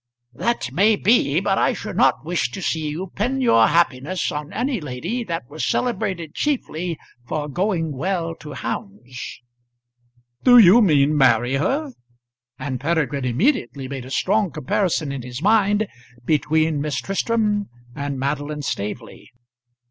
[0.33, 4.51] "That may be, but I should not wish to see you pin your happiness on
[4.51, 9.41] any lady that was celebrated chiefly for going well to hounds."
[10.43, 11.91] "Do you mean marry her?"
[12.57, 15.87] and Peregrine immediately made a strong comparison in his mind
[16.25, 19.29] between Miss Tristram and Madeline Staveley.